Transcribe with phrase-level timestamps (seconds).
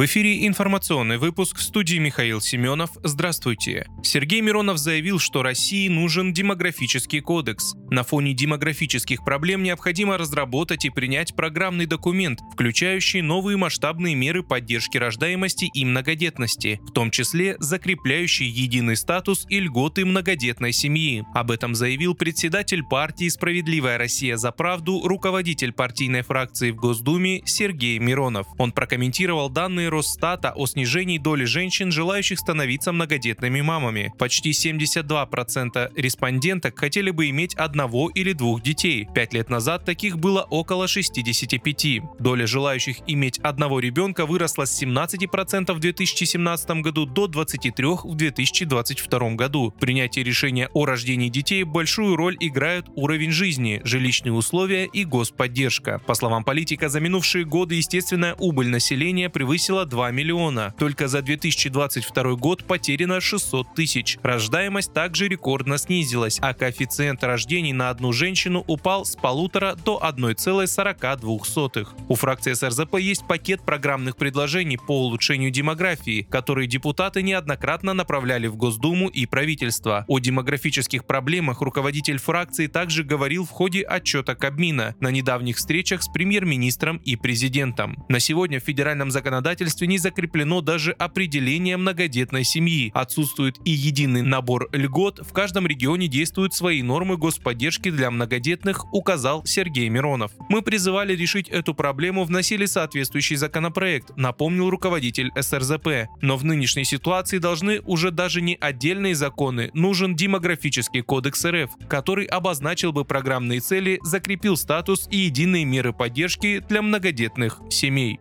[0.00, 2.88] В эфире информационный выпуск в студии Михаил Семенов.
[3.04, 3.86] Здравствуйте.
[4.02, 7.74] Сергей Миронов заявил, что России нужен демографический кодекс.
[7.90, 14.96] На фоне демографических проблем необходимо разработать и принять программный документ, включающий новые масштабные меры поддержки
[14.96, 21.24] рождаемости и многодетности, в том числе закрепляющий единый статус и льготы многодетной семьи.
[21.34, 27.98] Об этом заявил председатель партии «Справедливая Россия за правду», руководитель партийной фракции в Госдуме Сергей
[27.98, 28.46] Миронов.
[28.56, 34.12] Он прокомментировал данные Росстата о снижении доли женщин, желающих становиться многодетными мамами.
[34.18, 39.08] Почти 72% респонденток хотели бы иметь одного или двух детей.
[39.12, 42.02] Пять лет назад таких было около 65.
[42.20, 49.30] Доля желающих иметь одного ребенка выросла с 17% в 2017 году до 23% в 2022
[49.30, 49.74] году.
[49.76, 56.00] В принятии решения о рождении детей большую роль играют уровень жизни, жилищные условия и господдержка.
[56.06, 60.74] По словам политика, за минувшие годы естественная убыль населения превысила превысила 2 миллиона.
[60.78, 64.18] Только за 2022 год потеряно 600 тысяч.
[64.22, 71.88] Рождаемость также рекордно снизилась, а коэффициент рождений на одну женщину упал с полутора до 1,42.
[72.08, 78.56] У фракции СРЗП есть пакет программных предложений по улучшению демографии, которые депутаты неоднократно направляли в
[78.56, 80.04] Госдуму и правительство.
[80.08, 86.08] О демографических проблемах руководитель фракции также говорил в ходе отчета Кабмина на недавних встречах с
[86.08, 88.04] премьер-министром и президентом.
[88.08, 92.90] На сегодня в федеральном законодательстве законодательстве не закреплено даже определение многодетной семьи.
[92.94, 95.20] Отсутствует и единый набор льгот.
[95.20, 100.32] В каждом регионе действуют свои нормы господдержки для многодетных, указал Сергей Миронов.
[100.48, 106.08] Мы призывали решить эту проблему, вносили соответствующий законопроект, напомнил руководитель СРЗП.
[106.22, 112.26] Но в нынешней ситуации должны уже даже не отдельные законы, нужен демографический кодекс РФ, который
[112.26, 118.18] обозначил бы программные цели, закрепил статус и единые меры поддержки для многодетных семей.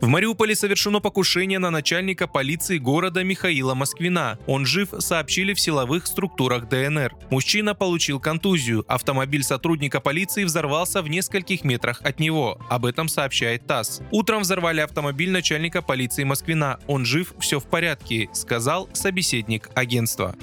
[0.00, 4.38] В Мариуполе совершено покушение на начальника полиции города Михаила Москвина.
[4.46, 7.14] Он жив, сообщили в силовых структурах ДНР.
[7.30, 8.82] Мужчина получил контузию.
[8.88, 12.58] Автомобиль сотрудника полиции взорвался в нескольких метрах от него.
[12.70, 14.00] Об этом сообщает ТАСС.
[14.10, 16.78] Утром взорвали автомобиль начальника полиции Москвина.
[16.86, 20.34] Он жив, все в порядке, сказал собеседник агентства.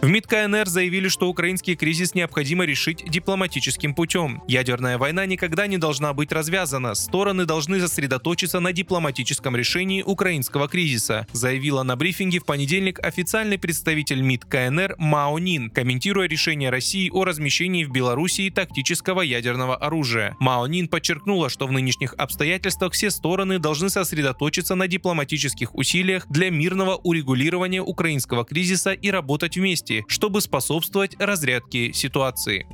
[0.00, 4.40] В МИД КНР заявили, что украинский кризис необходимо решить дипломатическим путем.
[4.46, 6.94] Ядерная война никогда не должна быть развязана.
[6.94, 14.20] Стороны должны сосредоточиться на дипломатическом решении украинского кризиса, заявила на брифинге в понедельник официальный представитель
[14.20, 20.36] МИД КНР Мао Нин, комментируя решение России о размещении в Белоруссии тактического ядерного оружия.
[20.38, 26.50] Мао Нин подчеркнула, что в нынешних обстоятельствах все стороны должны сосредоточиться на дипломатических усилиях для
[26.50, 32.66] мирного урегулирования украинского кризиса и работать вместе власти, чтобы способствовать разрядке ситуации.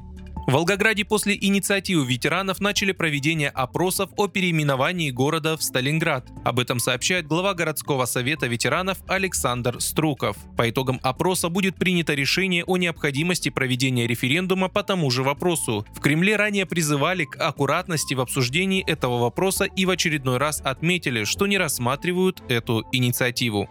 [0.47, 6.29] В Волгограде после инициативы ветеранов начали проведение опросов о переименовании города в Сталинград.
[6.45, 10.37] Об этом сообщает глава городского совета ветеранов Александр Струков.
[10.59, 15.87] По итогам опроса будет принято решение о необходимости проведения референдума по тому же вопросу.
[15.95, 21.25] В Кремле ранее призывали к аккуратности в обсуждении этого вопроса и в очередной раз отметили,
[21.25, 23.71] что не рассматривают эту инициативу.